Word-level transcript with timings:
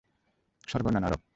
স্বর্গ 0.67 0.85
না 0.87 0.99
নরক? 0.99 1.21